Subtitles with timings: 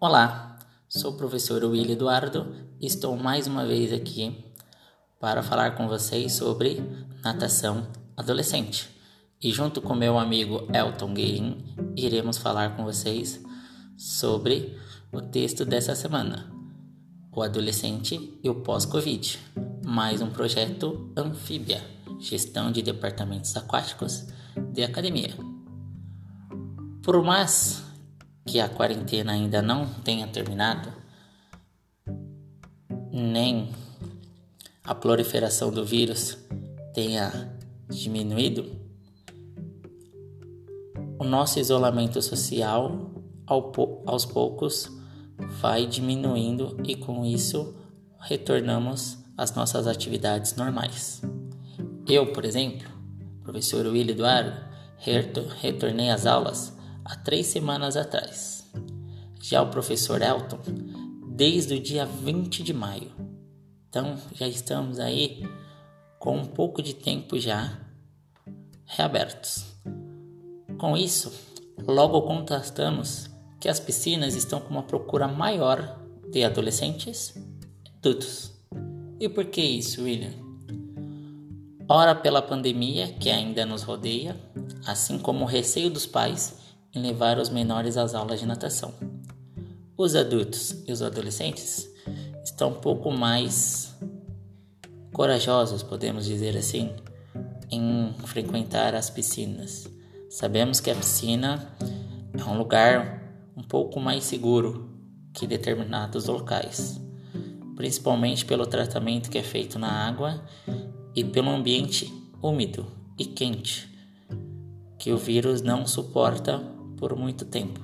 [0.00, 0.56] Olá,
[0.88, 4.44] sou o professor Willi Eduardo e estou mais uma vez aqui
[5.18, 6.80] para falar com vocês sobre
[7.24, 8.88] natação adolescente.
[9.42, 11.64] E junto com meu amigo Elton Guerin,
[11.96, 13.42] iremos falar com vocês
[13.96, 14.78] sobre
[15.10, 16.48] o texto dessa semana,
[17.32, 19.36] O Adolescente e o Pós-Covid,
[19.84, 21.82] mais um projeto Anfíbia,
[22.20, 24.28] Gestão de Departamentos Aquáticos
[24.72, 25.34] de Academia.
[27.02, 27.87] Por mais
[28.48, 30.90] que a quarentena ainda não tenha terminado,
[33.12, 33.68] nem
[34.82, 36.38] a proliferação do vírus
[36.94, 37.54] tenha
[37.90, 38.74] diminuído,
[41.18, 43.10] o nosso isolamento social
[44.06, 44.90] aos poucos
[45.60, 47.76] vai diminuindo e com isso
[48.18, 51.20] retornamos às nossas atividades normais.
[52.06, 52.88] Eu, por exemplo,
[53.42, 54.56] professor Willi Eduardo,
[55.60, 56.77] retornei às aulas
[57.08, 58.70] há três semanas atrás.
[59.40, 60.58] Já o professor Elton,
[61.28, 63.10] desde o dia 20 de maio.
[63.88, 65.42] Então já estamos aí
[66.18, 67.78] com um pouco de tempo já
[68.84, 69.64] reabertos.
[70.76, 71.32] Com isso,
[71.86, 75.98] logo constatamos que as piscinas estão com uma procura maior
[76.30, 78.52] de adolescentes e adultos.
[79.18, 80.32] E por que isso, William?
[81.88, 84.38] Ora pela pandemia que ainda nos rodeia,
[84.86, 88.92] assim como o receio dos pais em levar os menores às aulas de natação.
[89.96, 91.88] Os adultos e os adolescentes
[92.44, 93.94] estão um pouco mais
[95.12, 96.94] corajosos, podemos dizer assim,
[97.70, 99.88] em frequentar as piscinas.
[100.30, 101.74] Sabemos que a piscina
[102.38, 103.22] é um lugar
[103.56, 104.88] um pouco mais seguro
[105.34, 107.00] que determinados locais,
[107.74, 110.44] principalmente pelo tratamento que é feito na água
[111.14, 112.86] e pelo ambiente úmido
[113.18, 113.88] e quente,
[114.98, 116.62] que o vírus não suporta
[116.98, 117.80] por muito tempo.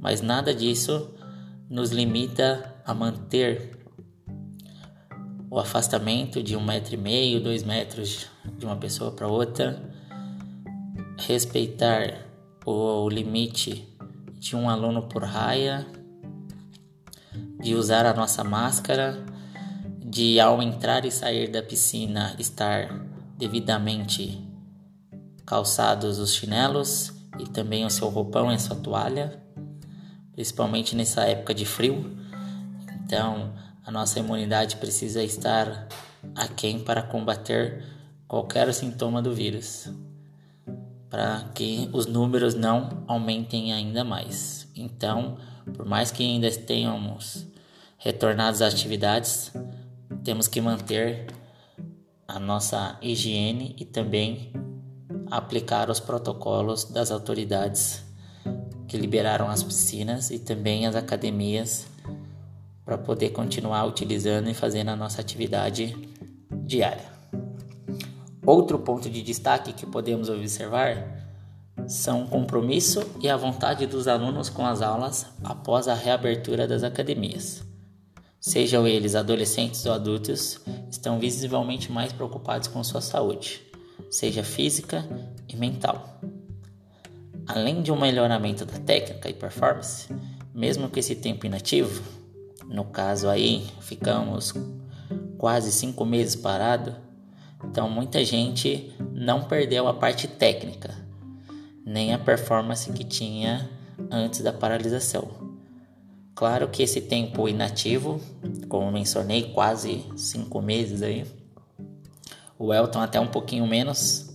[0.00, 1.14] Mas nada disso
[1.68, 3.78] nos limita a manter
[5.50, 8.26] o afastamento de um metro e meio, dois metros
[8.58, 9.82] de uma pessoa para outra,
[11.18, 12.26] respeitar
[12.64, 13.88] o limite
[14.38, 15.86] de um aluno por raia,
[17.60, 19.24] de usar a nossa máscara,
[20.04, 22.88] de ao entrar e sair da piscina estar
[23.36, 24.46] devidamente
[25.44, 29.42] calçados os chinelos e também o seu roupão e a sua toalha,
[30.32, 32.16] principalmente nessa época de frio.
[32.94, 33.52] Então,
[33.84, 35.88] a nossa imunidade precisa estar
[36.34, 37.84] aquém para combater
[38.26, 39.90] qualquer sintoma do vírus,
[41.08, 44.68] para que os números não aumentem ainda mais.
[44.76, 45.38] Então,
[45.74, 47.46] por mais que ainda tenhamos
[47.96, 49.52] retornado às atividades,
[50.22, 51.26] temos que manter
[52.26, 54.52] a nossa higiene e também
[55.30, 58.02] aplicar os protocolos das autoridades
[58.86, 61.86] que liberaram as piscinas e também as academias
[62.84, 65.94] para poder continuar utilizando e fazendo a nossa atividade
[66.50, 67.04] diária.
[68.44, 71.18] Outro ponto de destaque que podemos observar
[71.86, 76.82] são o compromisso e a vontade dos alunos com as aulas após a reabertura das
[76.82, 77.62] academias.
[78.40, 83.67] Sejam eles adolescentes ou adultos, estão visivelmente mais preocupados com sua saúde
[84.10, 85.04] seja física
[85.48, 86.20] e mental.
[87.46, 90.08] Além de um melhoramento da técnica e performance,
[90.54, 92.02] mesmo com esse tempo inativo,
[92.66, 94.52] no caso aí ficamos
[95.38, 96.94] quase cinco meses parado,
[97.64, 100.94] então muita gente não perdeu a parte técnica,
[101.84, 103.68] nem a performance que tinha
[104.10, 105.28] antes da paralisação.
[106.34, 108.20] Claro que esse tempo inativo,
[108.68, 111.24] como mencionei, quase cinco meses aí,
[112.58, 114.30] o Elton até um pouquinho menos,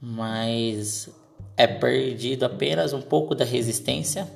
[0.00, 1.08] mas
[1.56, 4.26] é perdido apenas um pouco da resistência.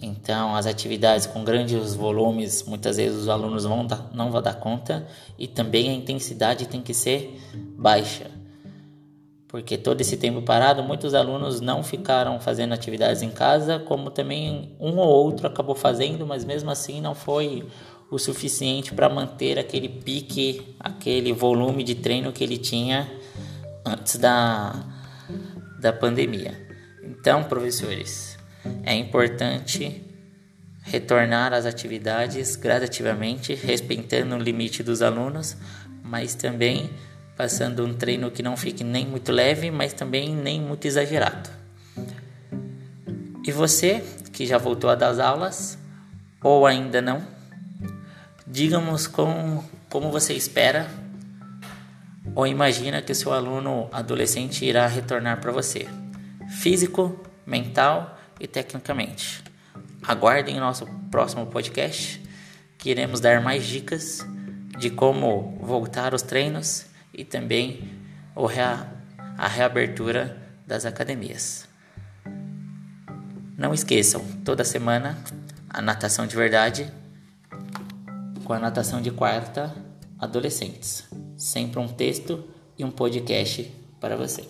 [0.00, 4.54] Então, as atividades com grandes volumes, muitas vezes os alunos vão dar, não vão dar
[4.54, 5.06] conta
[5.38, 7.40] e também a intensidade tem que ser
[7.76, 8.30] baixa.
[9.48, 14.76] Porque todo esse tempo parado, muitos alunos não ficaram fazendo atividades em casa, como também
[14.78, 17.66] um ou outro acabou fazendo, mas mesmo assim não foi
[18.10, 23.10] o suficiente para manter aquele pique, aquele volume de treino que ele tinha
[23.84, 24.84] antes da,
[25.80, 26.66] da pandemia.
[27.02, 28.38] Então, professores,
[28.84, 30.02] é importante
[30.82, 35.56] retornar às atividades gradativamente, respeitando o limite dos alunos,
[36.02, 36.90] mas também
[37.36, 41.50] passando um treino que não fique nem muito leve, mas também nem muito exagerado.
[43.44, 44.02] E você
[44.32, 45.78] que já voltou a dar as aulas
[46.42, 47.35] ou ainda não,
[48.56, 50.88] Diga-nos como, como você espera
[52.34, 55.86] ou imagina que o seu aluno adolescente irá retornar para você,
[56.48, 59.44] físico, mental e tecnicamente.
[60.02, 62.18] aguardem nosso próximo podcast,
[62.78, 64.26] que iremos dar mais dicas
[64.78, 67.92] de como voltar aos treinos e também
[69.36, 70.34] a reabertura
[70.66, 71.68] das academias.
[73.54, 75.18] Não esqueçam, toda semana
[75.68, 76.90] a natação de verdade
[78.46, 79.74] com a natação de quarta
[80.20, 81.04] adolescentes.
[81.36, 82.44] Sempre um texto
[82.78, 83.64] e um podcast
[84.00, 84.44] para você.